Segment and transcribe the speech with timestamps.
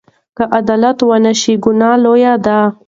[0.37, 2.59] که عدالت ونشي، ګناه لویه ده.